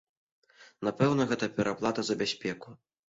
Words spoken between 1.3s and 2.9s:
гэта пераплата за бяспеку.